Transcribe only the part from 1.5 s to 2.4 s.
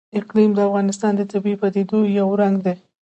پدیدو یو